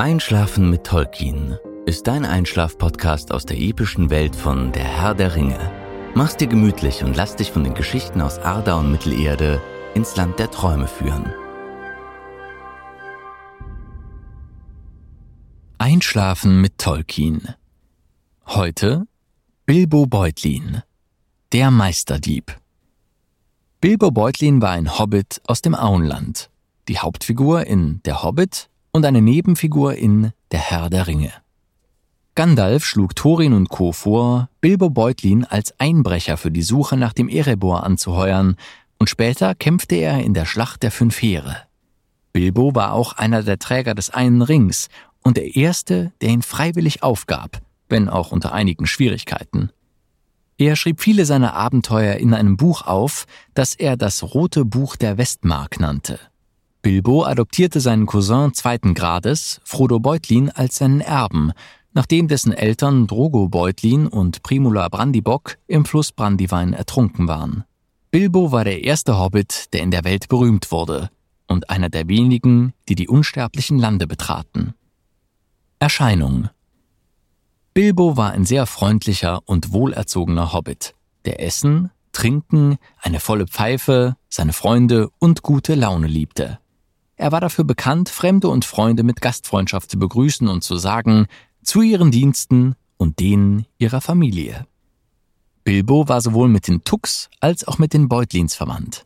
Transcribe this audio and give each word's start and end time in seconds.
Einschlafen 0.00 0.70
mit 0.70 0.84
Tolkien 0.84 1.58
ist 1.84 2.06
dein 2.06 2.24
Einschlaf-Podcast 2.24 3.32
aus 3.32 3.44
der 3.44 3.58
epischen 3.58 4.08
Welt 4.08 4.34
von 4.34 4.72
Der 4.72 4.82
Herr 4.82 5.14
der 5.14 5.34
Ringe. 5.36 5.58
Mach's 6.14 6.38
dir 6.38 6.46
gemütlich 6.46 7.04
und 7.04 7.18
lass 7.18 7.36
dich 7.36 7.50
von 7.50 7.64
den 7.64 7.74
Geschichten 7.74 8.22
aus 8.22 8.38
Arda 8.38 8.78
und 8.78 8.90
Mittelerde 8.90 9.60
ins 9.94 10.16
Land 10.16 10.38
der 10.38 10.50
Träume 10.50 10.88
führen. 10.88 11.30
Einschlafen 15.76 16.62
mit 16.62 16.78
Tolkien. 16.78 17.54
Heute 18.46 19.06
Bilbo 19.66 20.06
Beutlin, 20.06 20.82
der 21.52 21.70
Meisterdieb. 21.70 22.56
Bilbo 23.82 24.10
Beutlin 24.10 24.62
war 24.62 24.70
ein 24.70 24.98
Hobbit 24.98 25.42
aus 25.46 25.60
dem 25.60 25.74
Auenland, 25.74 26.48
die 26.88 26.96
Hauptfigur 26.96 27.66
in 27.66 28.00
Der 28.06 28.22
Hobbit 28.22 28.69
und 28.92 29.04
eine 29.04 29.22
Nebenfigur 29.22 29.94
in 29.94 30.32
Der 30.52 30.60
Herr 30.60 30.90
der 30.90 31.06
Ringe. 31.06 31.32
Gandalf 32.34 32.84
schlug 32.84 33.16
Thorin 33.16 33.52
und 33.52 33.68
Co. 33.68 33.92
vor, 33.92 34.48
Bilbo 34.60 34.88
Beutlin 34.88 35.44
als 35.44 35.78
Einbrecher 35.78 36.36
für 36.36 36.50
die 36.50 36.62
Suche 36.62 36.96
nach 36.96 37.12
dem 37.12 37.28
Erebor 37.28 37.84
anzuheuern, 37.84 38.56
und 38.98 39.10
später 39.10 39.54
kämpfte 39.54 39.96
er 39.96 40.22
in 40.22 40.34
der 40.34 40.44
Schlacht 40.44 40.82
der 40.82 40.90
Fünf 40.90 41.20
Heere. 41.20 41.56
Bilbo 42.32 42.74
war 42.74 42.92
auch 42.92 43.14
einer 43.14 43.42
der 43.42 43.58
Träger 43.58 43.94
des 43.94 44.10
einen 44.10 44.42
Rings 44.42 44.88
und 45.22 45.36
der 45.36 45.56
erste, 45.56 46.12
der 46.20 46.30
ihn 46.30 46.42
freiwillig 46.42 47.02
aufgab, 47.02 47.60
wenn 47.88 48.08
auch 48.08 48.30
unter 48.32 48.52
einigen 48.52 48.86
Schwierigkeiten. 48.86 49.70
Er 50.56 50.76
schrieb 50.76 51.00
viele 51.00 51.24
seiner 51.24 51.54
Abenteuer 51.54 52.16
in 52.16 52.34
einem 52.34 52.56
Buch 52.56 52.82
auf, 52.82 53.26
das 53.54 53.74
er 53.74 53.96
das 53.96 54.22
Rote 54.22 54.64
Buch 54.64 54.96
der 54.96 55.18
Westmark 55.18 55.80
nannte. 55.80 56.20
Bilbo 56.82 57.24
adoptierte 57.24 57.78
seinen 57.80 58.06
Cousin 58.06 58.54
zweiten 58.54 58.94
Grades, 58.94 59.60
Frodo 59.64 60.00
Beutlin, 60.00 60.48
als 60.48 60.76
seinen 60.76 61.02
Erben, 61.02 61.52
nachdem 61.92 62.26
dessen 62.26 62.52
Eltern 62.52 63.06
Drogo 63.06 63.48
Beutlin 63.48 64.06
und 64.06 64.42
Primula 64.42 64.88
Brandibock 64.88 65.58
im 65.66 65.84
Fluss 65.84 66.12
Brandywein 66.12 66.72
ertrunken 66.72 67.28
waren. 67.28 67.64
Bilbo 68.10 68.50
war 68.50 68.64
der 68.64 68.82
erste 68.82 69.18
Hobbit, 69.18 69.72
der 69.74 69.82
in 69.82 69.90
der 69.90 70.04
Welt 70.04 70.28
berühmt 70.28 70.72
wurde 70.72 71.10
und 71.46 71.68
einer 71.68 71.90
der 71.90 72.08
wenigen, 72.08 72.72
die 72.88 72.94
die 72.94 73.08
unsterblichen 73.08 73.78
Lande 73.78 74.06
betraten. 74.06 74.72
Erscheinung 75.80 76.48
Bilbo 77.74 78.16
war 78.16 78.32
ein 78.32 78.44
sehr 78.44 78.66
freundlicher 78.66 79.40
und 79.44 79.72
wohlerzogener 79.72 80.52
Hobbit, 80.52 80.94
der 81.24 81.42
Essen, 81.42 81.90
Trinken, 82.12 82.78
eine 83.00 83.20
volle 83.20 83.46
Pfeife, 83.46 84.16
seine 84.28 84.52
Freunde 84.52 85.10
und 85.18 85.42
gute 85.42 85.74
Laune 85.74 86.06
liebte. 86.06 86.58
Er 87.20 87.32
war 87.32 87.42
dafür 87.42 87.64
bekannt, 87.64 88.08
Fremde 88.08 88.48
und 88.48 88.64
Freunde 88.64 89.02
mit 89.02 89.20
Gastfreundschaft 89.20 89.90
zu 89.90 89.98
begrüßen 89.98 90.48
und 90.48 90.64
zu 90.64 90.76
sagen, 90.76 91.26
zu 91.62 91.82
ihren 91.82 92.10
Diensten 92.10 92.76
und 92.96 93.20
denen 93.20 93.66
ihrer 93.76 94.00
Familie. 94.00 94.66
Bilbo 95.62 96.08
war 96.08 96.22
sowohl 96.22 96.48
mit 96.48 96.66
den 96.66 96.82
Tux 96.82 97.28
als 97.38 97.68
auch 97.68 97.76
mit 97.76 97.92
den 97.92 98.08
Beutlins 98.08 98.54
verwandt. 98.54 99.04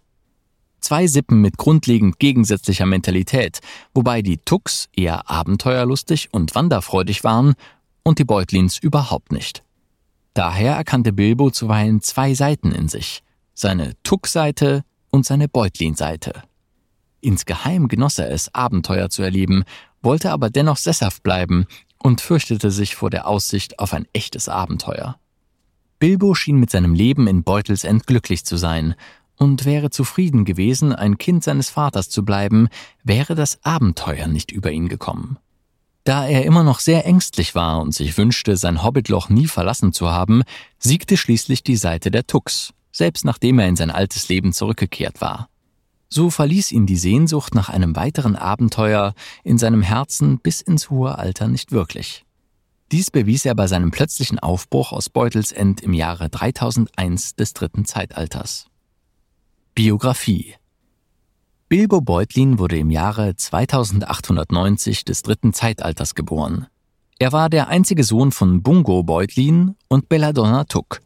Zwei 0.78 1.08
Sippen 1.08 1.40
mit 1.40 1.56
grundlegend 1.56 2.20
gegensätzlicher 2.20 2.86
Mentalität, 2.86 3.58
wobei 3.94 4.22
die 4.22 4.38
Tux 4.38 4.88
eher 4.94 5.28
abenteuerlustig 5.28 6.28
und 6.30 6.54
wanderfreudig 6.54 7.24
waren 7.24 7.54
und 8.04 8.20
die 8.20 8.24
Beutlins 8.24 8.78
überhaupt 8.78 9.32
nicht. 9.32 9.64
Daher 10.34 10.76
erkannte 10.76 11.12
Bilbo 11.12 11.50
zuweilen 11.50 12.00
zwei 12.00 12.34
Seiten 12.34 12.70
in 12.70 12.86
sich, 12.86 13.24
seine 13.54 13.94
Tuck-Seite 14.04 14.84
und 15.10 15.26
seine 15.26 15.48
Beutlin-Seite. 15.48 16.44
Insgeheim 17.24 17.88
genoss 17.88 18.18
er 18.18 18.30
es, 18.30 18.54
Abenteuer 18.54 19.08
zu 19.08 19.22
erleben, 19.22 19.64
wollte 20.02 20.30
aber 20.30 20.50
dennoch 20.50 20.76
sesshaft 20.76 21.22
bleiben 21.22 21.66
und 21.98 22.20
fürchtete 22.20 22.70
sich 22.70 22.96
vor 22.96 23.08
der 23.08 23.26
Aussicht 23.26 23.78
auf 23.78 23.94
ein 23.94 24.06
echtes 24.12 24.48
Abenteuer. 24.48 25.16
Bilbo 25.98 26.34
schien 26.34 26.58
mit 26.58 26.70
seinem 26.70 26.94
Leben 26.94 27.26
in 27.26 27.42
Beutelsend 27.42 28.06
glücklich 28.06 28.44
zu 28.44 28.58
sein 28.58 28.94
und 29.36 29.64
wäre 29.64 29.88
zufrieden 29.88 30.44
gewesen, 30.44 30.92
ein 30.92 31.16
Kind 31.16 31.42
seines 31.42 31.70
Vaters 31.70 32.10
zu 32.10 32.24
bleiben, 32.24 32.68
wäre 33.02 33.34
das 33.34 33.58
Abenteuer 33.64 34.26
nicht 34.26 34.52
über 34.52 34.70
ihn 34.70 34.88
gekommen. 34.88 35.38
Da 36.04 36.26
er 36.26 36.44
immer 36.44 36.62
noch 36.62 36.80
sehr 36.80 37.06
ängstlich 37.06 37.54
war 37.54 37.80
und 37.80 37.94
sich 37.94 38.18
wünschte, 38.18 38.58
sein 38.58 38.82
Hobbitloch 38.82 39.30
nie 39.30 39.46
verlassen 39.46 39.94
zu 39.94 40.10
haben, 40.10 40.42
siegte 40.78 41.16
schließlich 41.16 41.62
die 41.62 41.76
Seite 41.76 42.10
der 42.10 42.26
Tux, 42.26 42.74
selbst 42.92 43.24
nachdem 43.24 43.58
er 43.58 43.68
in 43.68 43.76
sein 43.76 43.90
altes 43.90 44.28
Leben 44.28 44.52
zurückgekehrt 44.52 45.22
war. 45.22 45.48
So 46.14 46.30
verließ 46.30 46.70
ihn 46.70 46.86
die 46.86 46.96
Sehnsucht 46.96 47.56
nach 47.56 47.68
einem 47.68 47.96
weiteren 47.96 48.36
Abenteuer 48.36 49.14
in 49.42 49.58
seinem 49.58 49.82
Herzen 49.82 50.38
bis 50.38 50.60
ins 50.60 50.88
hohe 50.88 51.18
Alter 51.18 51.48
nicht 51.48 51.72
wirklich. 51.72 52.24
Dies 52.92 53.10
bewies 53.10 53.44
er 53.44 53.56
bei 53.56 53.66
seinem 53.66 53.90
plötzlichen 53.90 54.38
Aufbruch 54.38 54.92
aus 54.92 55.10
Beutelsend 55.10 55.80
im 55.80 55.92
Jahre 55.92 56.28
3001 56.28 57.34
des 57.34 57.52
dritten 57.52 57.84
Zeitalters. 57.84 58.68
Biografie 59.74 60.54
Bilbo 61.68 62.00
Beutlin 62.00 62.60
wurde 62.60 62.78
im 62.78 62.92
Jahre 62.92 63.34
2890 63.34 65.04
des 65.04 65.22
dritten 65.22 65.52
Zeitalters 65.52 66.14
geboren. 66.14 66.68
Er 67.18 67.32
war 67.32 67.50
der 67.50 67.66
einzige 67.66 68.04
Sohn 68.04 68.30
von 68.30 68.62
Bungo 68.62 69.02
Beutlin 69.02 69.74
und 69.88 70.08
Belladonna 70.08 70.62
Tuck, 70.62 71.00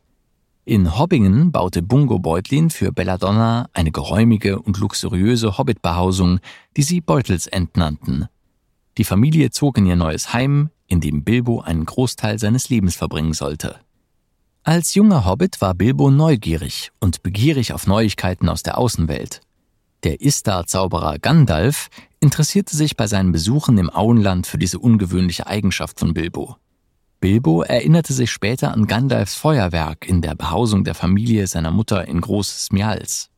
in 0.69 0.99
Hobbingen 0.99 1.51
baute 1.51 1.81
Bungo 1.81 2.19
Beutlin 2.19 2.69
für 2.69 2.93
Belladonna 2.93 3.71
eine 3.73 3.91
geräumige 3.91 4.61
und 4.61 4.77
luxuriöse 4.77 5.57
Hobbitbehausung, 5.57 6.41
die 6.77 6.83
sie 6.83 7.01
Beutelsend 7.01 7.79
nannten. 7.79 8.27
Die 8.99 9.05
Familie 9.05 9.49
zog 9.51 9.79
in 9.79 9.87
ihr 9.87 9.97
neues 9.97 10.35
Heim, 10.35 10.69
in 10.87 11.01
dem 11.01 11.25
Bilbo 11.25 11.63
einen 11.63 11.87
Großteil 11.87 12.39
seines 12.39 12.69
Lebens 12.69 12.97
verbringen 12.97 13.33
sollte. 13.33 13.77
Als 14.63 14.95
junger 14.95 15.25
Hobbit 15.25 15.63
war 15.63 15.73
Bilbo 15.73 16.11
neugierig 16.11 16.93
und 17.01 17.23
begierig 17.23 17.73
auf 17.73 17.87
Neuigkeiten 17.87 18.51
aus 18.51 18.63
der 18.63 18.77
Außenwelt. 18.77 19.41
Der 20.03 20.21
Istar-Zauberer 20.21 21.19
Gandalf 21.19 21.89
interessierte 22.21 22.77
sich 22.77 22.95
bei 22.95 23.07
seinen 23.07 23.33
Besuchen 23.33 23.79
im 23.79 23.89
Auenland 23.89 24.47
für 24.47 24.59
diese 24.59 24.79
ungewöhnliche 24.79 25.47
Eigenschaft 25.47 25.99
von 25.99 26.13
Bilbo. 26.13 26.57
Bilbo 27.21 27.63
erinnerte 27.63 28.13
sich 28.13 28.31
später 28.31 28.73
an 28.73 28.87
Gandalfs 28.87 29.35
Feuerwerk 29.35 30.09
in 30.09 30.23
der 30.23 30.37
Behausung 30.37 30.85
der 30.85 30.95
Familie 30.95 31.49
seiner 31.49 31.73
Mutter 31.73 32.07
in 32.07 32.21
Großes 32.21 32.71
Mials. 32.71 33.29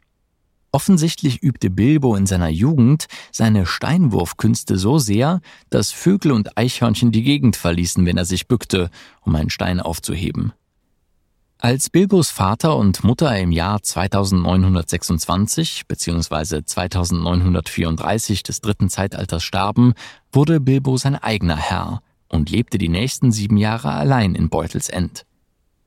Offensichtlich 0.70 1.42
übte 1.42 1.70
Bilbo 1.70 2.14
in 2.14 2.26
seiner 2.26 2.50
Jugend 2.50 3.06
seine 3.32 3.64
Steinwurfkünste 3.64 4.76
so 4.76 4.98
sehr, 4.98 5.40
dass 5.70 5.92
Vögel 5.92 6.32
und 6.32 6.58
Eichhörnchen 6.58 7.10
die 7.10 7.22
Gegend 7.22 7.56
verließen, 7.56 8.04
wenn 8.04 8.18
er 8.18 8.26
sich 8.26 8.48
bückte, 8.48 8.90
um 9.22 9.34
einen 9.34 9.48
Stein 9.48 9.80
aufzuheben. 9.80 10.52
Als 11.56 11.88
Bilbos 11.88 12.30
Vater 12.30 12.76
und 12.76 13.02
Mutter 13.02 13.34
im 13.38 13.50
Jahr 13.50 13.82
2926 13.82 15.86
bzw. 15.88 16.64
2934 16.64 18.42
des 18.42 18.60
dritten 18.60 18.90
Zeitalters 18.90 19.42
starben, 19.42 19.94
wurde 20.32 20.60
Bilbo 20.60 20.98
sein 20.98 21.16
eigener 21.16 21.56
Herr 21.56 22.02
und 22.30 22.50
lebte 22.50 22.78
die 22.78 22.88
nächsten 22.88 23.32
sieben 23.32 23.58
Jahre 23.58 23.90
allein 23.90 24.34
in 24.34 24.48
Beutelsend. 24.48 25.26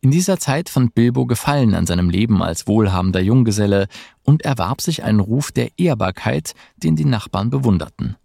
In 0.01 0.11
dieser 0.11 0.37
Zeit 0.37 0.67
fand 0.67 0.93
Bilbo 0.95 1.25
Gefallen 1.25 1.73
an 1.73 1.87
seinem 1.87 2.09
Leben 2.09 2.43
als 2.43 2.67
wohlhabender 2.67 3.21
Junggeselle 3.21 3.87
und 4.23 4.43
erwarb 4.43 4.81
sich 4.81 5.03
einen 5.03 5.21
Ruf 5.21 5.51
der 5.53 5.69
Ehrbarkeit, 5.77 6.53
den 6.75 6.97
die 6.97 7.05
Nachbarn 7.05 7.49
bewunderten. 7.49 8.17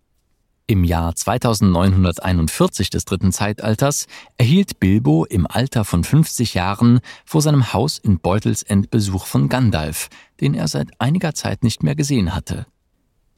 Im 0.67 0.85
Jahr 0.85 1.15
2941 1.15 2.91
des 2.91 3.07
dritten 3.07 3.33
Zeitalters 3.33 4.07
erhielt 4.37 4.81
Bilbo 4.81 5.25
im 5.25 5.47
Alter 5.47 5.85
von 5.85 6.05
50 6.05 6.53
Jahren 6.53 7.01
vor 7.25 7.41
seinem 7.41 7.73
Haus 7.73 7.97
in 7.97 8.19
Beutelsend 8.19 8.91
Besuch 8.91 9.25
von 9.25 9.49
Gandalf, 9.49 10.11
den 10.43 10.53
er 10.53 10.69
seit 10.69 10.91
einiger 10.99 11.33
Zeit 11.33 11.63
nicht 11.63 11.83
mehr 11.85 11.95
gesehen 11.95 12.35
hatte. 12.35 12.67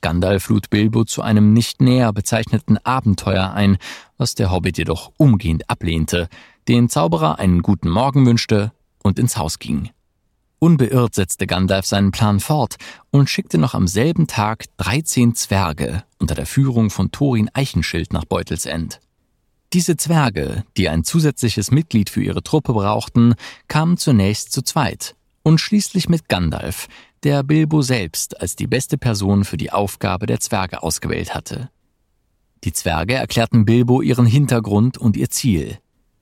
Gandalf 0.00 0.48
lud 0.48 0.70
Bilbo 0.70 1.04
zu 1.04 1.22
einem 1.22 1.52
nicht 1.52 1.80
näher 1.80 2.12
bezeichneten 2.12 2.78
Abenteuer 2.78 3.52
ein, 3.52 3.78
was 4.16 4.34
der 4.34 4.50
Hobbit 4.50 4.78
jedoch 4.78 5.12
umgehend 5.16 5.68
ablehnte, 5.68 6.28
den 6.68 6.88
Zauberer 6.88 7.38
einen 7.38 7.62
guten 7.62 7.90
Morgen 7.90 8.26
wünschte 8.26 8.72
und 9.02 9.18
ins 9.18 9.36
Haus 9.36 9.58
ging. 9.58 9.90
Unbeirrt 10.58 11.14
setzte 11.14 11.46
Gandalf 11.46 11.86
seinen 11.86 12.12
Plan 12.12 12.38
fort 12.38 12.76
und 13.10 13.30
schickte 13.30 13.56
noch 13.56 13.74
am 13.74 13.86
selben 13.86 14.26
Tag 14.26 14.66
13 14.76 15.34
Zwerge 15.34 16.04
unter 16.18 16.34
der 16.34 16.46
Führung 16.46 16.90
von 16.90 17.10
Thorin 17.10 17.50
Eichenschild 17.54 18.12
nach 18.12 18.26
Beutelsend. 18.26 19.00
Diese 19.72 19.96
Zwerge, 19.96 20.64
die 20.76 20.88
ein 20.88 21.04
zusätzliches 21.04 21.70
Mitglied 21.70 22.10
für 22.10 22.22
ihre 22.22 22.42
Truppe 22.42 22.72
brauchten, 22.72 23.34
kamen 23.68 23.96
zunächst 23.96 24.52
zu 24.52 24.62
zweit 24.62 25.14
und 25.42 25.58
schließlich 25.58 26.08
mit 26.08 26.28
Gandalf, 26.28 26.88
der 27.22 27.42
Bilbo 27.42 27.82
selbst 27.82 28.40
als 28.40 28.56
die 28.56 28.66
beste 28.66 28.96
Person 28.96 29.44
für 29.44 29.56
die 29.56 29.72
Aufgabe 29.72 30.26
der 30.26 30.40
Zwerge 30.40 30.82
ausgewählt 30.82 31.34
hatte. 31.34 31.70
Die 32.64 32.72
Zwerge 32.72 33.14
erklärten 33.14 33.64
Bilbo 33.64 34.00
ihren 34.02 34.26
Hintergrund 34.26 34.98
und 34.98 35.16
ihr 35.16 35.30
Ziel. 35.30 35.78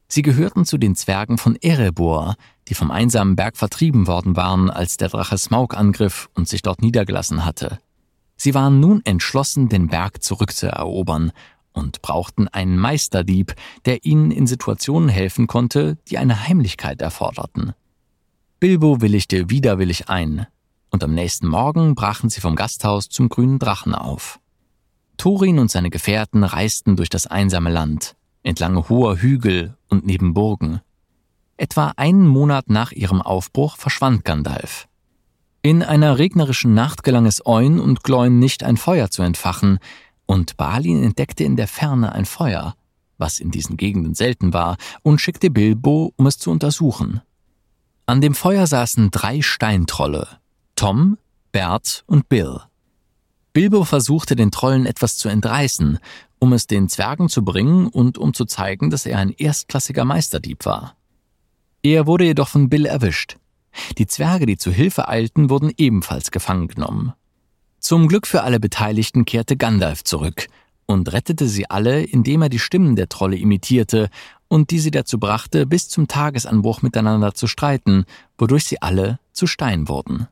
Sie 0.08 0.22
gehörten 0.22 0.64
zu 0.64 0.78
den 0.78 0.96
Zwergen 0.96 1.36
von 1.36 1.56
Erebor, 1.56 2.36
die 2.68 2.74
vom 2.74 2.90
einsamen 2.90 3.36
Berg 3.36 3.56
vertrieben 3.56 4.06
worden 4.06 4.36
waren, 4.36 4.70
als 4.70 4.96
der 4.96 5.08
Drache 5.08 5.36
Smaug 5.36 5.76
angriff 5.76 6.28
und 6.34 6.48
sich 6.48 6.62
dort 6.62 6.80
niedergelassen 6.80 7.44
hatte. 7.44 7.78
Sie 8.36 8.54
waren 8.54 8.80
nun 8.80 9.04
entschlossen, 9.04 9.68
den 9.68 9.88
Berg 9.88 10.22
zurückzuerobern 10.22 11.32
und 11.72 12.02
brauchten 12.02 12.48
einen 12.48 12.78
Meisterdieb, 12.78 13.54
der 13.84 14.04
ihnen 14.04 14.30
in 14.30 14.46
Situationen 14.46 15.08
helfen 15.08 15.46
konnte, 15.46 15.98
die 16.08 16.18
eine 16.18 16.48
Heimlichkeit 16.48 17.02
erforderten. 17.02 17.74
Bilbo 18.60 19.00
willigte 19.00 19.50
widerwillig 19.50 20.08
ein, 20.08 20.46
und 20.90 21.04
am 21.04 21.14
nächsten 21.14 21.46
Morgen 21.46 21.94
brachen 21.94 22.30
sie 22.30 22.40
vom 22.40 22.56
Gasthaus 22.56 23.08
zum 23.08 23.28
grünen 23.28 23.58
Drachen 23.58 23.94
auf. 23.94 24.40
Thorin 25.16 25.58
und 25.58 25.70
seine 25.70 25.90
Gefährten 25.90 26.44
reisten 26.44 26.96
durch 26.96 27.08
das 27.08 27.26
einsame 27.26 27.70
Land, 27.70 28.16
entlang 28.42 28.88
hoher 28.88 29.16
Hügel 29.16 29.76
und 29.88 30.06
neben 30.06 30.32
Burgen. 30.32 30.80
Etwa 31.56 31.92
einen 31.96 32.26
Monat 32.26 32.70
nach 32.70 32.92
ihrem 32.92 33.20
Aufbruch 33.20 33.76
verschwand 33.76 34.24
Gandalf. 34.24 34.88
In 35.60 35.82
einer 35.82 36.18
regnerischen 36.18 36.72
Nacht 36.72 37.02
gelang 37.02 37.26
es 37.26 37.44
Eun 37.44 37.80
und 37.80 38.04
Gloin 38.04 38.38
nicht, 38.38 38.62
ein 38.62 38.76
Feuer 38.76 39.10
zu 39.10 39.22
entfachen, 39.22 39.80
und 40.24 40.56
Balin 40.56 41.02
entdeckte 41.02 41.42
in 41.42 41.56
der 41.56 41.66
Ferne 41.66 42.12
ein 42.12 42.26
Feuer, 42.26 42.74
was 43.16 43.40
in 43.40 43.50
diesen 43.50 43.76
Gegenden 43.76 44.14
selten 44.14 44.52
war, 44.52 44.76
und 45.02 45.20
schickte 45.20 45.50
Bilbo, 45.50 46.12
um 46.16 46.26
es 46.26 46.38
zu 46.38 46.52
untersuchen. 46.52 47.22
An 48.06 48.20
dem 48.20 48.34
Feuer 48.34 48.66
saßen 48.66 49.10
drei 49.10 49.42
Steintrolle, 49.42 50.28
Tom, 50.78 51.18
Bert 51.50 52.04
und 52.06 52.28
Bill. 52.28 52.60
Bilbo 53.52 53.82
versuchte 53.82 54.36
den 54.36 54.52
Trollen 54.52 54.86
etwas 54.86 55.16
zu 55.16 55.28
entreißen, 55.28 55.98
um 56.38 56.52
es 56.52 56.68
den 56.68 56.88
Zwergen 56.88 57.28
zu 57.28 57.44
bringen 57.44 57.88
und 57.88 58.16
um 58.16 58.32
zu 58.32 58.44
zeigen, 58.44 58.88
dass 58.88 59.04
er 59.04 59.18
ein 59.18 59.30
erstklassiger 59.30 60.04
Meisterdieb 60.04 60.64
war. 60.66 60.94
Er 61.82 62.06
wurde 62.06 62.26
jedoch 62.26 62.46
von 62.46 62.68
Bill 62.68 62.86
erwischt. 62.86 63.38
Die 63.98 64.06
Zwerge, 64.06 64.46
die 64.46 64.56
zu 64.56 64.70
Hilfe 64.70 65.08
eilten, 65.08 65.50
wurden 65.50 65.72
ebenfalls 65.76 66.30
gefangen 66.30 66.68
genommen. 66.68 67.12
Zum 67.80 68.06
Glück 68.06 68.28
für 68.28 68.44
alle 68.44 68.60
Beteiligten 68.60 69.24
kehrte 69.24 69.56
Gandalf 69.56 70.04
zurück 70.04 70.46
und 70.86 71.12
rettete 71.12 71.48
sie 71.48 71.68
alle, 71.68 72.04
indem 72.04 72.42
er 72.42 72.50
die 72.50 72.60
Stimmen 72.60 72.94
der 72.94 73.08
Trolle 73.08 73.36
imitierte 73.36 74.10
und 74.46 74.70
die 74.70 74.78
sie 74.78 74.92
dazu 74.92 75.18
brachte, 75.18 75.66
bis 75.66 75.88
zum 75.88 76.06
Tagesanbruch 76.06 76.82
miteinander 76.82 77.34
zu 77.34 77.48
streiten, 77.48 78.04
wodurch 78.38 78.66
sie 78.66 78.80
alle 78.80 79.18
zu 79.32 79.48
Stein 79.48 79.88
wurden. 79.88 80.28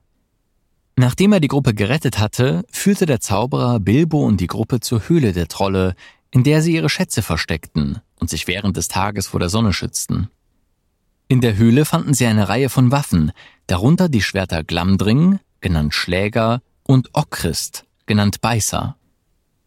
Nachdem 0.98 1.34
er 1.34 1.40
die 1.40 1.48
Gruppe 1.48 1.74
gerettet 1.74 2.18
hatte, 2.18 2.64
führte 2.70 3.04
der 3.04 3.20
Zauberer 3.20 3.80
Bilbo 3.80 4.24
und 4.24 4.40
die 4.40 4.46
Gruppe 4.46 4.80
zur 4.80 5.06
Höhle 5.08 5.34
der 5.34 5.46
Trolle, 5.46 5.94
in 6.30 6.42
der 6.42 6.62
sie 6.62 6.74
ihre 6.74 6.88
Schätze 6.88 7.20
versteckten 7.20 8.00
und 8.18 8.30
sich 8.30 8.46
während 8.48 8.78
des 8.78 8.88
Tages 8.88 9.26
vor 9.26 9.38
der 9.38 9.50
Sonne 9.50 9.74
schützten. 9.74 10.30
In 11.28 11.42
der 11.42 11.56
Höhle 11.56 11.84
fanden 11.84 12.14
sie 12.14 12.24
eine 12.24 12.48
Reihe 12.48 12.70
von 12.70 12.92
Waffen, 12.92 13.32
darunter 13.66 14.08
die 14.08 14.22
Schwerter 14.22 14.64
Glamdring, 14.64 15.38
genannt 15.60 15.92
Schläger, 15.92 16.62
und 16.82 17.10
Ockrist, 17.12 17.84
genannt 18.06 18.40
Beißer. 18.40 18.96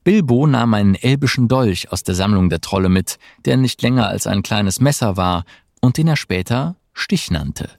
Bilbo 0.03 0.47
nahm 0.47 0.73
einen 0.73 0.95
elbischen 0.95 1.47
Dolch 1.47 1.91
aus 1.91 2.03
der 2.03 2.15
Sammlung 2.15 2.49
der 2.49 2.61
Trolle 2.61 2.89
mit, 2.89 3.19
der 3.45 3.57
nicht 3.57 3.81
länger 3.83 4.07
als 4.07 4.25
ein 4.25 4.41
kleines 4.41 4.79
Messer 4.79 5.15
war 5.15 5.43
und 5.79 5.97
den 5.97 6.07
er 6.07 6.15
später 6.15 6.77
Stich 6.93 7.29
nannte. 7.29 7.69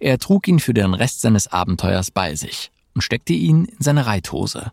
Er 0.00 0.18
trug 0.18 0.48
ihn 0.48 0.58
für 0.58 0.74
den 0.74 0.92
Rest 0.92 1.22
seines 1.22 1.46
Abenteuers 1.46 2.10
bei 2.10 2.34
sich 2.34 2.72
und 2.94 3.02
steckte 3.02 3.32
ihn 3.32 3.66
in 3.66 3.76
seine 3.80 4.06
Reithose. 4.06 4.72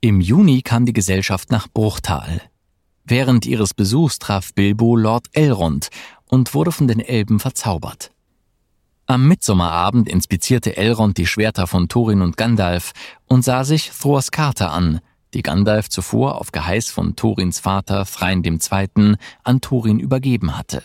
Im 0.00 0.20
Juni 0.20 0.62
kam 0.62 0.86
die 0.86 0.92
Gesellschaft 0.92 1.50
nach 1.50 1.68
Bruchtal. 1.68 2.40
Während 3.04 3.46
ihres 3.46 3.74
Besuchs 3.74 4.18
traf 4.18 4.52
Bilbo 4.54 4.96
Lord 4.96 5.26
Elrond 5.32 5.88
und 6.26 6.54
wurde 6.54 6.72
von 6.72 6.88
den 6.88 7.00
Elben 7.00 7.40
verzaubert. 7.40 8.12
Am 9.06 9.26
Mitsommerabend 9.26 10.08
inspizierte 10.08 10.76
Elrond 10.76 11.18
die 11.18 11.26
Schwerter 11.26 11.66
von 11.66 11.88
Thorin 11.88 12.22
und 12.22 12.36
Gandalf 12.36 12.92
und 13.26 13.44
sah 13.44 13.64
sich 13.64 13.90
Thors 13.90 14.30
Karte 14.30 14.70
an, 14.70 15.00
die 15.34 15.42
Gandalf 15.42 15.88
zuvor 15.88 16.40
auf 16.40 16.52
Geheiß 16.52 16.90
von 16.90 17.16
Thorins 17.16 17.58
Vater 17.58 18.04
Thrain 18.04 18.44
II. 18.44 19.16
an 19.42 19.60
Thorin 19.60 19.98
übergeben 19.98 20.56
hatte. 20.56 20.82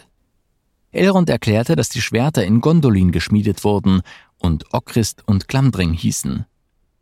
Elrond 0.92 1.30
erklärte, 1.30 1.76
dass 1.76 1.90
die 1.90 2.02
Schwerter 2.02 2.44
in 2.44 2.62
Gondolin 2.62 3.12
geschmiedet 3.12 3.64
wurden 3.64 4.02
und 4.40 4.74
Okrist 4.74 5.28
und 5.28 5.48
Glamdring 5.48 5.94
hießen. 5.94 6.46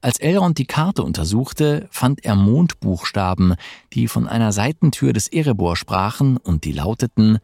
Als 0.01 0.19
Elrond 0.19 0.59
die 0.59 0.67
Karte 0.67 1.03
untersuchte, 1.03 1.87
fand 1.89 2.23
er 2.23 2.35
Mondbuchstaben, 2.35 3.55
die 3.93 4.07
von 4.07 4.27
einer 4.27 4.51
Seitentür 4.51 5.13
des 5.13 5.27
Erebor 5.27 5.75
sprachen 5.75 6.37
und 6.37 6.63
die 6.63 6.73
lauteten 6.73 7.39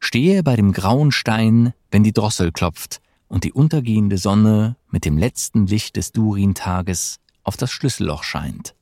Stehe 0.00 0.42
bei 0.42 0.54
dem 0.54 0.72
grauen 0.72 1.12
Stein, 1.12 1.72
wenn 1.90 2.04
die 2.04 2.12
Drossel 2.12 2.52
klopft 2.52 3.00
und 3.26 3.44
die 3.44 3.52
untergehende 3.52 4.18
Sonne 4.18 4.76
mit 4.90 5.06
dem 5.06 5.16
letzten 5.16 5.66
Licht 5.66 5.96
des 5.96 6.12
Durin-Tages 6.12 7.20
auf 7.42 7.56
das 7.56 7.70
Schlüsselloch 7.72 8.22
scheint. 8.22 8.74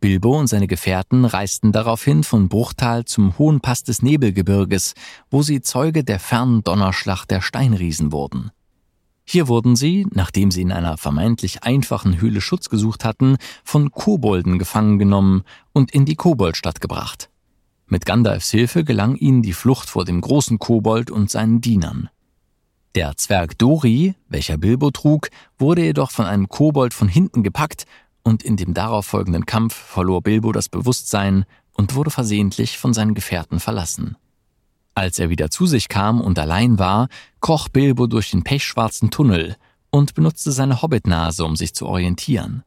Bilbo 0.00 0.38
und 0.38 0.46
seine 0.46 0.66
Gefährten 0.66 1.24
reisten 1.24 1.72
daraufhin 1.72 2.22
von 2.22 2.50
Bruchtal 2.50 3.06
zum 3.06 3.38
hohen 3.38 3.60
Pass 3.60 3.82
des 3.82 4.02
Nebelgebirges, 4.02 4.92
wo 5.30 5.42
sie 5.42 5.62
Zeuge 5.62 6.04
der 6.04 6.20
fernen 6.20 6.62
Donnerschlacht 6.62 7.30
der 7.30 7.40
Steinriesen 7.40 8.12
wurden. 8.12 8.50
Hier 9.28 9.48
wurden 9.48 9.74
sie, 9.74 10.06
nachdem 10.12 10.52
sie 10.52 10.62
in 10.62 10.70
einer 10.70 10.96
vermeintlich 10.96 11.64
einfachen 11.64 12.20
Höhle 12.20 12.40
Schutz 12.40 12.68
gesucht 12.68 13.04
hatten, 13.04 13.36
von 13.64 13.90
Kobolden 13.90 14.58
gefangen 14.58 15.00
genommen 15.00 15.42
und 15.72 15.90
in 15.90 16.04
die 16.04 16.14
Koboldstadt 16.14 16.80
gebracht. 16.80 17.28
Mit 17.88 18.06
Gandalfs 18.06 18.52
Hilfe 18.52 18.84
gelang 18.84 19.16
ihnen 19.16 19.42
die 19.42 19.52
Flucht 19.52 19.90
vor 19.90 20.04
dem 20.04 20.20
großen 20.20 20.58
Kobold 20.60 21.10
und 21.10 21.28
seinen 21.28 21.60
Dienern. 21.60 22.08
Der 22.94 23.16
Zwerg 23.16 23.58
Dori, 23.58 24.14
welcher 24.28 24.58
Bilbo 24.58 24.90
trug, 24.90 25.28
wurde 25.58 25.82
jedoch 25.82 26.12
von 26.12 26.24
einem 26.24 26.48
Kobold 26.48 26.94
von 26.94 27.08
hinten 27.08 27.42
gepackt 27.42 27.84
und 28.22 28.42
in 28.42 28.56
dem 28.56 28.74
darauf 28.74 29.06
folgenden 29.06 29.44
Kampf 29.44 29.74
verlor 29.74 30.22
Bilbo 30.22 30.52
das 30.52 30.68
Bewusstsein 30.68 31.44
und 31.72 31.94
wurde 31.94 32.10
versehentlich 32.10 32.78
von 32.78 32.94
seinen 32.94 33.14
Gefährten 33.14 33.60
verlassen. 33.60 34.16
Als 34.96 35.18
er 35.18 35.28
wieder 35.28 35.50
zu 35.50 35.66
sich 35.66 35.88
kam 35.88 36.22
und 36.22 36.38
allein 36.38 36.78
war, 36.78 37.08
kroch 37.42 37.68
Bilbo 37.68 38.06
durch 38.06 38.30
den 38.30 38.44
pechschwarzen 38.44 39.10
Tunnel 39.10 39.56
und 39.90 40.14
benutzte 40.14 40.52
seine 40.52 40.80
Hobbitnase, 40.80 41.44
um 41.44 41.54
sich 41.54 41.74
zu 41.74 41.86
orientieren. 41.86 42.62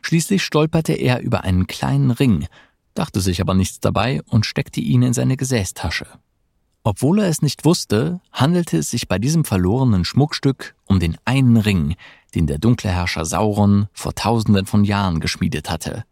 Schließlich 0.00 0.44
stolperte 0.44 0.92
er 0.92 1.20
über 1.22 1.42
einen 1.42 1.66
kleinen 1.66 2.12
Ring, 2.12 2.46
dachte 2.94 3.20
sich 3.20 3.40
aber 3.40 3.54
nichts 3.54 3.80
dabei 3.80 4.22
und 4.26 4.46
steckte 4.46 4.80
ihn 4.80 5.02
in 5.02 5.12
seine 5.12 5.36
Gesäßtasche. 5.36 6.06
Obwohl 6.84 7.18
er 7.18 7.28
es 7.28 7.42
nicht 7.42 7.64
wusste, 7.64 8.20
handelte 8.30 8.78
es 8.78 8.92
sich 8.92 9.08
bei 9.08 9.18
diesem 9.18 9.44
verlorenen 9.44 10.04
Schmuckstück 10.04 10.76
um 10.84 11.00
den 11.00 11.18
einen 11.24 11.56
Ring, 11.56 11.96
den 12.36 12.46
der 12.46 12.58
dunkle 12.58 12.90
Herrscher 12.90 13.24
Sauron 13.24 13.88
vor 13.92 14.14
tausenden 14.14 14.66
von 14.66 14.84
Jahren 14.84 15.18
geschmiedet 15.18 15.68
hatte. 15.68 16.04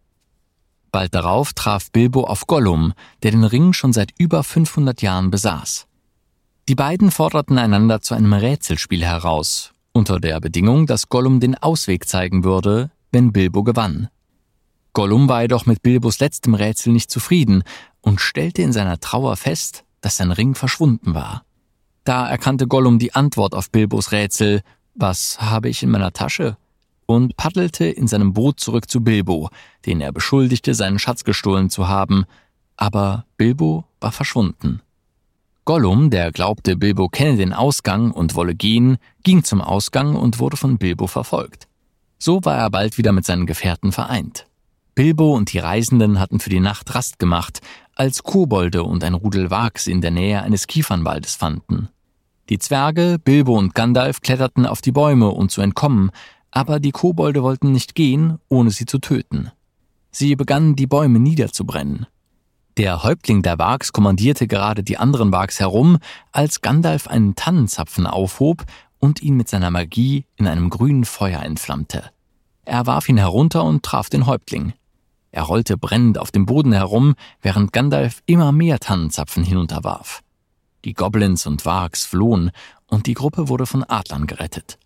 Bald 0.94 1.12
darauf 1.12 1.54
traf 1.54 1.90
Bilbo 1.90 2.22
auf 2.22 2.46
Gollum, 2.46 2.92
der 3.24 3.32
den 3.32 3.42
Ring 3.42 3.72
schon 3.72 3.92
seit 3.92 4.12
über 4.16 4.44
500 4.44 5.02
Jahren 5.02 5.32
besaß. 5.32 5.88
Die 6.68 6.76
beiden 6.76 7.10
forderten 7.10 7.58
einander 7.58 8.00
zu 8.00 8.14
einem 8.14 8.32
Rätselspiel 8.32 9.04
heraus, 9.04 9.72
unter 9.92 10.20
der 10.20 10.38
Bedingung, 10.38 10.86
dass 10.86 11.08
Gollum 11.08 11.40
den 11.40 11.56
Ausweg 11.56 12.06
zeigen 12.06 12.44
würde, 12.44 12.92
wenn 13.10 13.32
Bilbo 13.32 13.64
gewann. 13.64 14.06
Gollum 14.92 15.28
war 15.28 15.42
jedoch 15.42 15.66
mit 15.66 15.82
Bilbos 15.82 16.20
letztem 16.20 16.54
Rätsel 16.54 16.92
nicht 16.92 17.10
zufrieden 17.10 17.64
und 18.00 18.20
stellte 18.20 18.62
in 18.62 18.72
seiner 18.72 19.00
Trauer 19.00 19.34
fest, 19.36 19.82
dass 20.00 20.18
sein 20.18 20.30
Ring 20.30 20.54
verschwunden 20.54 21.12
war. 21.12 21.42
Da 22.04 22.28
erkannte 22.28 22.68
Gollum 22.68 23.00
die 23.00 23.16
Antwort 23.16 23.56
auf 23.56 23.68
Bilbos 23.68 24.12
Rätsel, 24.12 24.62
was 24.94 25.40
habe 25.40 25.68
ich 25.68 25.82
in 25.82 25.90
meiner 25.90 26.12
Tasche? 26.12 26.56
Und 27.06 27.36
paddelte 27.36 27.86
in 27.86 28.06
seinem 28.06 28.32
Boot 28.32 28.60
zurück 28.60 28.90
zu 28.90 29.02
Bilbo, 29.02 29.50
den 29.86 30.00
er 30.00 30.12
beschuldigte, 30.12 30.74
seinen 30.74 30.98
Schatz 30.98 31.24
gestohlen 31.24 31.70
zu 31.70 31.88
haben, 31.88 32.24
aber 32.76 33.24
Bilbo 33.36 33.84
war 34.00 34.12
verschwunden. 34.12 34.80
Gollum, 35.64 36.10
der 36.10 36.30
glaubte, 36.30 36.76
Bilbo 36.76 37.08
kenne 37.08 37.36
den 37.38 37.52
Ausgang 37.54 38.10
und 38.10 38.34
wolle 38.34 38.54
gehen, 38.54 38.98
ging 39.22 39.44
zum 39.44 39.62
Ausgang 39.62 40.14
und 40.14 40.38
wurde 40.38 40.58
von 40.58 40.76
Bilbo 40.76 41.06
verfolgt. 41.06 41.68
So 42.18 42.44
war 42.44 42.58
er 42.58 42.70
bald 42.70 42.98
wieder 42.98 43.12
mit 43.12 43.24
seinen 43.24 43.46
Gefährten 43.46 43.92
vereint. 43.92 44.46
Bilbo 44.94 45.34
und 45.34 45.52
die 45.52 45.58
Reisenden 45.58 46.20
hatten 46.20 46.38
für 46.38 46.50
die 46.50 46.60
Nacht 46.60 46.94
Rast 46.94 47.18
gemacht, 47.18 47.60
als 47.94 48.22
Kobolde 48.22 48.84
und 48.84 49.02
ein 49.04 49.14
Rudel 49.14 49.50
Wags 49.50 49.86
in 49.86 50.00
der 50.00 50.10
Nähe 50.10 50.42
eines 50.42 50.66
Kiefernwaldes 50.66 51.34
fanden. 51.34 51.88
Die 52.50 52.58
Zwerge, 52.58 53.18
Bilbo 53.22 53.56
und 53.56 53.74
Gandalf 53.74 54.20
kletterten 54.20 54.66
auf 54.66 54.82
die 54.82 54.92
Bäume, 54.92 55.30
um 55.30 55.48
zu 55.48 55.62
entkommen, 55.62 56.10
aber 56.54 56.78
die 56.78 56.92
Kobolde 56.92 57.42
wollten 57.42 57.72
nicht 57.72 57.96
gehen, 57.96 58.38
ohne 58.48 58.70
sie 58.70 58.86
zu 58.86 58.98
töten. 58.98 59.50
Sie 60.12 60.36
begannen 60.36 60.76
die 60.76 60.86
Bäume 60.86 61.18
niederzubrennen. 61.18 62.06
Der 62.76 63.02
Häuptling 63.02 63.42
der 63.42 63.58
Wags 63.58 63.92
kommandierte 63.92 64.46
gerade 64.46 64.84
die 64.84 64.96
anderen 64.96 65.32
Wags 65.32 65.58
herum, 65.58 65.98
als 66.30 66.60
Gandalf 66.60 67.08
einen 67.08 67.34
Tannenzapfen 67.34 68.06
aufhob 68.06 68.64
und 69.00 69.20
ihn 69.20 69.36
mit 69.36 69.48
seiner 69.48 69.70
Magie 69.70 70.26
in 70.36 70.46
einem 70.46 70.70
grünen 70.70 71.04
Feuer 71.04 71.42
entflammte. 71.42 72.10
Er 72.64 72.86
warf 72.86 73.08
ihn 73.08 73.18
herunter 73.18 73.64
und 73.64 73.82
traf 73.82 74.08
den 74.08 74.26
Häuptling. 74.26 74.74
Er 75.32 75.42
rollte 75.42 75.76
brennend 75.76 76.18
auf 76.18 76.30
dem 76.30 76.46
Boden 76.46 76.72
herum, 76.72 77.16
während 77.42 77.72
Gandalf 77.72 78.22
immer 78.26 78.52
mehr 78.52 78.78
Tannenzapfen 78.78 79.42
hinunterwarf. 79.42 80.22
Die 80.84 80.94
Goblins 80.94 81.46
und 81.46 81.66
Wags 81.66 82.06
flohen 82.06 82.52
und 82.86 83.08
die 83.08 83.14
Gruppe 83.14 83.48
wurde 83.48 83.66
von 83.66 83.82
Adlern 83.82 84.28
gerettet. 84.28 84.78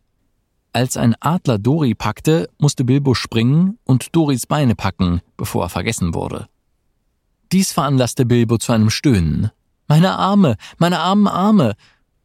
Als 0.78 0.96
ein 0.96 1.16
Adler 1.18 1.58
Dori 1.58 1.96
packte, 1.96 2.48
musste 2.58 2.84
Bilbo 2.84 3.14
springen 3.14 3.80
und 3.82 4.14
Doris 4.14 4.46
Beine 4.46 4.76
packen, 4.76 5.22
bevor 5.36 5.64
er 5.64 5.70
vergessen 5.70 6.14
wurde. 6.14 6.46
Dies 7.50 7.72
veranlasste 7.72 8.24
Bilbo 8.24 8.58
zu 8.58 8.70
einem 8.70 8.88
Stöhnen. 8.88 9.50
Meine 9.88 10.16
Arme, 10.16 10.56
meine 10.76 11.00
armen 11.00 11.26
Arme. 11.26 11.74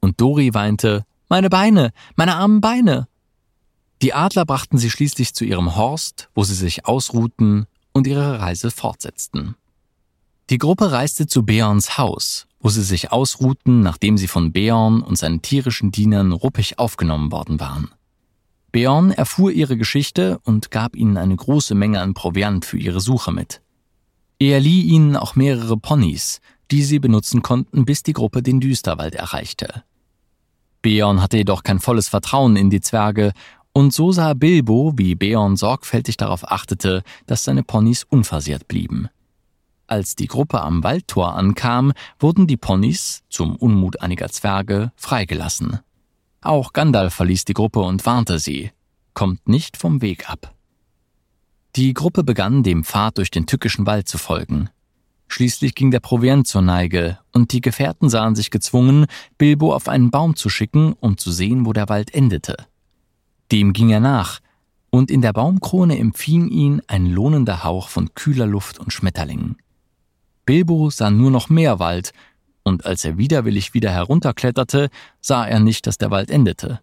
Und 0.01 0.21
Dori 0.21 0.53
weinte, 0.53 1.03
meine 1.29 1.49
Beine, 1.49 1.93
meine 2.15 2.35
armen 2.35 2.61
Beine. 2.61 3.07
Die 4.03 4.13
Adler 4.13 4.45
brachten 4.45 4.77
sie 4.77 4.91
schließlich 4.91 5.33
zu 5.33 5.45
ihrem 5.45 5.75
Horst, 5.75 6.29
wo 6.35 6.43
sie 6.43 6.53
sich 6.53 6.85
ausruhten 6.85 7.65
und 7.91 8.05
ihre 8.05 8.39
Reise 8.39 8.69
fortsetzten. 8.69 9.55
Die 10.51 10.59
Gruppe 10.59 10.91
reiste 10.91 11.25
zu 11.25 11.41
Beorns 11.41 11.97
Haus, 11.97 12.45
wo 12.59 12.69
sie 12.69 12.83
sich 12.83 13.11
ausruhten, 13.11 13.81
nachdem 13.81 14.19
sie 14.19 14.27
von 14.27 14.51
Beorn 14.51 15.01
und 15.01 15.17
seinen 15.17 15.41
tierischen 15.41 15.89
Dienern 15.89 16.31
ruppig 16.33 16.77
aufgenommen 16.77 17.31
worden 17.31 17.59
waren. 17.59 17.89
Beorn 18.73 19.11
erfuhr 19.11 19.51
ihre 19.51 19.77
Geschichte 19.77 20.39
und 20.43 20.71
gab 20.71 20.95
ihnen 20.95 21.15
eine 21.15 21.35
große 21.35 21.75
Menge 21.75 22.01
an 22.01 22.15
Proviant 22.15 22.65
für 22.65 22.79
ihre 22.79 23.01
Suche 23.01 23.31
mit. 23.31 23.61
Er 24.39 24.59
lieh 24.59 24.81
ihnen 24.81 25.15
auch 25.15 25.35
mehrere 25.35 25.77
Ponys, 25.77 26.41
die 26.71 26.81
sie 26.81 26.97
benutzen 26.97 27.43
konnten, 27.43 27.85
bis 27.85 28.01
die 28.01 28.13
Gruppe 28.13 28.41
den 28.41 28.59
Düsterwald 28.59 29.13
erreichte. 29.13 29.83
Beorn 30.81 31.21
hatte 31.21 31.37
jedoch 31.37 31.61
kein 31.61 31.79
volles 31.79 32.09
Vertrauen 32.09 32.55
in 32.55 32.71
die 32.71 32.81
Zwerge 32.81 33.33
und 33.73 33.93
so 33.93 34.11
sah 34.11 34.33
Bilbo, 34.33 34.93
wie 34.95 35.13
Beorn 35.13 35.55
sorgfältig 35.55 36.17
darauf 36.17 36.51
achtete, 36.51 37.03
dass 37.27 37.43
seine 37.43 37.61
Ponys 37.61 38.03
unversehrt 38.09 38.67
blieben. 38.67 39.07
Als 39.85 40.15
die 40.15 40.27
Gruppe 40.27 40.61
am 40.61 40.83
Waldtor 40.83 41.35
ankam, 41.35 41.93
wurden 42.17 42.47
die 42.47 42.57
Ponys, 42.57 43.21
zum 43.29 43.55
Unmut 43.55 44.01
einiger 44.01 44.29
Zwerge, 44.29 44.91
freigelassen. 44.95 45.79
Auch 46.43 46.73
Gandalf 46.73 47.13
verließ 47.13 47.45
die 47.45 47.53
Gruppe 47.53 47.79
und 47.79 48.05
warnte 48.05 48.37
sie, 48.37 48.71
kommt 49.13 49.47
nicht 49.47 49.77
vom 49.77 50.01
Weg 50.01 50.29
ab. 50.29 50.53
Die 51.75 51.93
Gruppe 51.93 52.23
begann, 52.23 52.63
dem 52.63 52.83
Pfad 52.83 53.17
durch 53.17 53.31
den 53.31 53.45
tückischen 53.45 53.85
Wald 53.85 54.07
zu 54.07 54.17
folgen. 54.17 54.69
Schließlich 55.27 55.73
ging 55.73 55.89
der 55.89 56.01
Proviant 56.01 56.45
zur 56.45 56.61
Neige, 56.61 57.17
und 57.31 57.53
die 57.53 57.61
Gefährten 57.61 58.09
sahen 58.09 58.35
sich 58.35 58.51
gezwungen, 58.51 59.05
Bilbo 59.37 59.73
auf 59.73 59.87
einen 59.87 60.11
Baum 60.11 60.35
zu 60.35 60.49
schicken, 60.49 60.93
um 60.99 61.17
zu 61.17 61.31
sehen, 61.31 61.65
wo 61.65 61.73
der 61.73 61.89
Wald 61.89 62.13
endete. 62.13 62.57
Dem 63.51 63.73
ging 63.73 63.89
er 63.89 64.01
nach, 64.01 64.41
und 64.89 65.09
in 65.09 65.21
der 65.21 65.33
Baumkrone 65.33 65.97
empfing 65.97 66.49
ihn 66.49 66.81
ein 66.87 67.07
lohnender 67.07 67.63
Hauch 67.63 67.87
von 67.87 68.13
kühler 68.13 68.45
Luft 68.45 68.77
und 68.77 68.93
Schmetterlingen. 68.93 69.57
Bilbo 70.45 70.89
sah 70.89 71.09
nur 71.09 71.31
noch 71.31 71.49
mehr 71.49 71.79
Wald, 71.79 72.11
und 72.63 72.85
als 72.85 73.05
er 73.05 73.17
widerwillig 73.17 73.73
wieder 73.73 73.91
herunterkletterte, 73.91 74.89
sah 75.21 75.45
er 75.45 75.59
nicht, 75.59 75.85
dass 75.85 75.97
der 75.97 76.11
Wald 76.11 76.31
endete. 76.31 76.79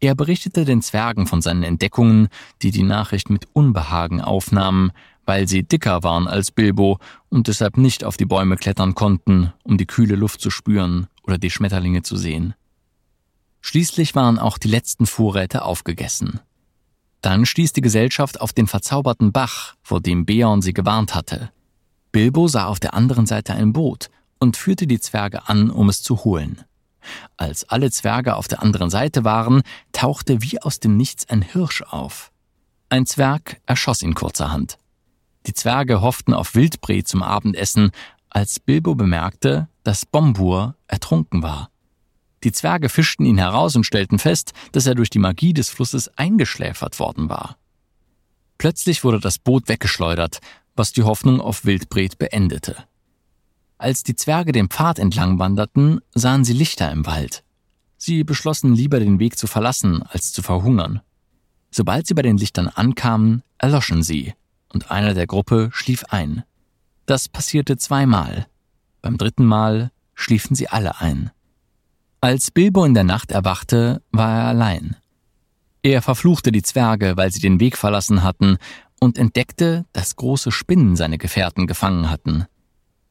Er 0.00 0.14
berichtete 0.14 0.64
den 0.64 0.80
Zwergen 0.80 1.26
von 1.26 1.42
seinen 1.42 1.62
Entdeckungen, 1.62 2.28
die 2.62 2.70
die 2.70 2.82
Nachricht 2.82 3.28
mit 3.28 3.48
Unbehagen 3.52 4.20
aufnahmen, 4.20 4.92
weil 5.26 5.46
sie 5.46 5.62
dicker 5.62 6.02
waren 6.02 6.26
als 6.26 6.50
Bilbo 6.50 6.98
und 7.28 7.48
deshalb 7.48 7.76
nicht 7.76 8.04
auf 8.04 8.16
die 8.16 8.24
Bäume 8.24 8.56
klettern 8.56 8.94
konnten, 8.94 9.52
um 9.62 9.76
die 9.76 9.86
kühle 9.86 10.16
Luft 10.16 10.40
zu 10.40 10.50
spüren 10.50 11.06
oder 11.22 11.36
die 11.36 11.50
Schmetterlinge 11.50 12.02
zu 12.02 12.16
sehen. 12.16 12.54
Schließlich 13.60 14.14
waren 14.14 14.38
auch 14.38 14.56
die 14.56 14.68
letzten 14.68 15.04
Vorräte 15.04 15.62
aufgegessen. 15.62 16.40
Dann 17.20 17.44
stieß 17.44 17.74
die 17.74 17.82
Gesellschaft 17.82 18.40
auf 18.40 18.54
den 18.54 18.66
verzauberten 18.66 19.32
Bach, 19.32 19.74
vor 19.82 20.00
dem 20.00 20.24
Beorn 20.24 20.62
sie 20.62 20.72
gewarnt 20.72 21.14
hatte. 21.14 21.50
Bilbo 22.10 22.48
sah 22.48 22.66
auf 22.66 22.80
der 22.80 22.94
anderen 22.94 23.26
Seite 23.26 23.52
ein 23.52 23.74
Boot 23.74 24.08
und 24.40 24.56
führte 24.56 24.86
die 24.86 24.98
Zwerge 24.98 25.48
an, 25.48 25.70
um 25.70 25.88
es 25.88 26.02
zu 26.02 26.24
holen. 26.24 26.64
Als 27.36 27.68
alle 27.68 27.90
Zwerge 27.90 28.36
auf 28.36 28.48
der 28.48 28.62
anderen 28.62 28.90
Seite 28.90 29.24
waren, 29.24 29.62
tauchte 29.92 30.42
wie 30.42 30.60
aus 30.60 30.80
dem 30.80 30.96
Nichts 30.96 31.28
ein 31.28 31.42
Hirsch 31.42 31.82
auf. 31.82 32.32
Ein 32.88 33.06
Zwerg 33.06 33.60
erschoss 33.66 34.02
ihn 34.02 34.14
kurzerhand. 34.14 34.78
Die 35.46 35.54
Zwerge 35.54 36.00
hofften 36.00 36.34
auf 36.34 36.54
Wildbret 36.54 37.06
zum 37.08 37.22
Abendessen, 37.22 37.92
als 38.28 38.60
Bilbo 38.60 38.94
bemerkte, 38.94 39.68
dass 39.84 40.06
Bombur 40.06 40.76
ertrunken 40.86 41.42
war. 41.42 41.70
Die 42.44 42.52
Zwerge 42.52 42.88
fischten 42.88 43.26
ihn 43.26 43.38
heraus 43.38 43.76
und 43.76 43.84
stellten 43.84 44.18
fest, 44.18 44.52
dass 44.72 44.86
er 44.86 44.94
durch 44.94 45.10
die 45.10 45.18
Magie 45.18 45.52
des 45.52 45.68
Flusses 45.68 46.08
eingeschläfert 46.16 46.98
worden 46.98 47.28
war. 47.28 47.56
Plötzlich 48.58 49.04
wurde 49.04 49.20
das 49.20 49.38
Boot 49.38 49.68
weggeschleudert, 49.68 50.40
was 50.76 50.92
die 50.92 51.02
Hoffnung 51.02 51.40
auf 51.40 51.64
Wildbret 51.64 52.18
beendete. 52.18 52.76
Als 53.80 54.02
die 54.02 54.14
Zwerge 54.14 54.52
den 54.52 54.68
Pfad 54.68 54.98
entlang 54.98 55.38
wanderten, 55.38 56.02
sahen 56.14 56.44
sie 56.44 56.52
Lichter 56.52 56.92
im 56.92 57.06
Wald. 57.06 57.42
Sie 57.96 58.24
beschlossen 58.24 58.74
lieber 58.74 59.00
den 59.00 59.18
Weg 59.18 59.38
zu 59.38 59.46
verlassen, 59.46 60.02
als 60.02 60.34
zu 60.34 60.42
verhungern. 60.42 61.00
Sobald 61.70 62.06
sie 62.06 62.12
bei 62.12 62.20
den 62.20 62.36
Lichtern 62.36 62.68
ankamen, 62.68 63.42
erloschen 63.56 64.02
sie, 64.02 64.34
und 64.68 64.90
einer 64.90 65.14
der 65.14 65.26
Gruppe 65.26 65.70
schlief 65.72 66.04
ein. 66.10 66.44
Das 67.06 67.30
passierte 67.30 67.78
zweimal. 67.78 68.48
Beim 69.00 69.16
dritten 69.16 69.46
Mal 69.46 69.92
schliefen 70.14 70.54
sie 70.54 70.68
alle 70.68 71.00
ein. 71.00 71.30
Als 72.20 72.50
Bilbo 72.50 72.84
in 72.84 72.92
der 72.92 73.04
Nacht 73.04 73.32
erwachte, 73.32 74.02
war 74.12 74.40
er 74.40 74.44
allein. 74.44 74.96
Er 75.82 76.02
verfluchte 76.02 76.52
die 76.52 76.62
Zwerge, 76.62 77.16
weil 77.16 77.32
sie 77.32 77.40
den 77.40 77.60
Weg 77.60 77.78
verlassen 77.78 78.22
hatten, 78.22 78.58
und 79.00 79.16
entdeckte, 79.16 79.86
dass 79.94 80.16
große 80.16 80.52
Spinnen 80.52 80.96
seine 80.96 81.16
Gefährten 81.16 81.66
gefangen 81.66 82.10
hatten. 82.10 82.46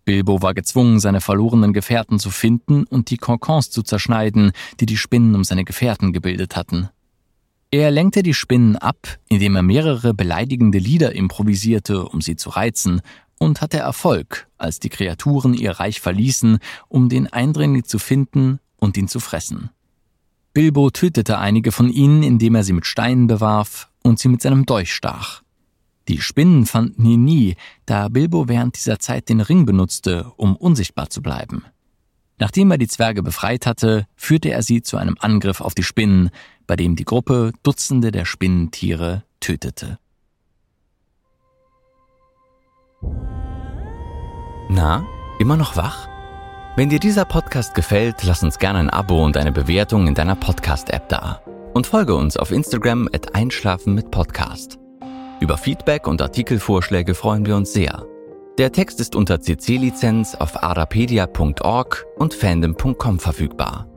Bilbo 0.10 0.42
war 0.42 0.56
gezwungen, 0.56 1.00
seine 1.00 1.22
verlorenen 1.22 1.72
Gefährten 1.72 2.18
zu 2.18 2.32
finden 2.32 2.86
und 2.86 3.12
die 3.12 3.18
Konkons 3.18 3.70
zu 3.70 3.84
zerschneiden, 3.84 4.54
die 4.80 4.88
die 4.88 4.98
Spinnen 4.98 5.36
um 5.36 5.44
seine 5.44 5.66
Gefährten 5.66 6.14
gebildet 6.14 6.56
hatten. 6.56 6.90
Er 7.70 7.92
lenkte 7.92 8.24
die 8.24 8.34
Spinnen 8.34 8.76
ab, 8.76 9.20
indem 9.28 9.56
er 9.56 9.62
mehrere 9.62 10.16
beleidigende 10.16 10.80
Lieder 10.80 11.14
improvisierte, 11.14 12.06
um 12.06 12.22
sie 12.22 12.36
zu 12.36 12.50
reizen, 12.50 13.02
und 13.38 13.62
hatte 13.62 13.78
Erfolg, 13.78 14.48
als 14.58 14.80
die 14.80 14.90
Kreaturen 14.90 15.54
ihr 15.54 15.74
Reich 15.74 16.02
verließen, 16.02 16.58
um 16.88 17.08
den 17.08 17.28
Eindringling 17.28 17.84
zu 17.84 18.00
finden 18.00 18.58
und 18.78 18.98
ihn 18.98 19.08
zu 19.08 19.20
fressen. 19.20 19.70
Bilbo 20.54 20.90
tötete 20.90 21.38
einige 21.38 21.72
von 21.72 21.88
ihnen, 21.88 22.24
indem 22.24 22.56
er 22.56 22.64
sie 22.64 22.74
mit 22.74 22.88
Steinen 22.88 23.28
bewarf 23.28 23.92
und 24.02 24.18
sie 24.18 24.30
mit 24.30 24.42
seinem 24.42 24.66
Dolch 24.66 24.92
stach. 24.92 25.44
Die 26.10 26.20
Spinnen 26.22 26.66
fanden 26.66 27.06
ihn 27.06 27.24
nie, 27.24 27.56
da 27.86 28.10
Bilbo 28.10 28.48
während 28.48 28.76
dieser 28.76 28.98
Zeit 28.98 29.30
den 29.30 29.42
Ring 29.42 29.68
benutzte, 29.68 30.32
um 30.38 30.56
unsichtbar 30.56 31.12
zu 31.12 31.22
bleiben. 31.22 31.64
Nachdem 32.40 32.72
er 32.72 32.80
die 32.80 32.88
Zwerge 32.88 33.22
befreit 33.22 33.68
hatte, 33.68 34.08
führte 34.16 34.50
er 34.50 34.64
sie 34.64 34.82
zu 34.82 34.98
einem 34.98 35.18
Angriff 35.20 35.62
auf 35.62 35.76
die 35.76 35.84
Spinnen, 35.84 36.32
bei 36.66 36.76
dem 36.76 36.96
die 36.96 37.06
Gruppe 37.06 37.52
Dutzende 37.62 38.12
der 38.12 38.26
Spinnentiere 38.26 39.24
tötete. 39.40 40.00
Na, 44.70 45.06
immer 45.38 45.58
noch 45.58 45.76
wach? 45.76 46.08
Wenn 46.76 46.90
dir 46.90 47.00
dieser 47.00 47.26
Podcast 47.26 47.76
gefällt, 47.76 48.24
lass 48.24 48.42
uns 48.42 48.58
gerne 48.58 48.80
ein 48.80 48.90
Abo 48.90 49.24
und 49.24 49.38
eine 49.38 49.52
Bewertung 49.52 50.08
in 50.08 50.16
deiner 50.16 50.36
Podcast-App 50.36 51.08
da. 51.10 51.44
Und 51.76 51.86
folge 51.86 52.16
uns 52.16 52.36
auf 52.36 52.52
Instagram 52.52 53.08
at 53.14 53.36
Einschlafen 53.36 53.94
mit 53.94 54.10
Podcast. 54.10 54.80
Über 55.40 55.58
Feedback 55.58 56.06
und 56.08 56.22
Artikelvorschläge 56.22 57.16
freuen 57.16 57.46
wir 57.46 57.56
uns 57.56 57.72
sehr. 57.72 58.06
Der 58.58 58.74
Text 58.74 59.00
ist 59.00 59.16
unter 59.16 59.40
CC-Lizenz 59.40 60.36
auf 60.36 60.62
arapedia.org 60.62 62.06
und 62.18 62.34
fandom.com 62.34 63.20
verfügbar. 63.20 63.88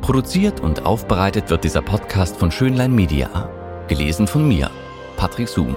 Produziert 0.00 0.60
und 0.60 0.84
aufbereitet 0.84 1.50
wird 1.50 1.62
dieser 1.62 1.82
Podcast 1.82 2.36
von 2.36 2.50
Schönlein 2.50 2.92
Media. 2.92 3.48
Gelesen 3.86 4.26
von 4.26 4.48
mir, 4.48 4.70
Patrick 5.16 5.48
Zoom. 5.48 5.76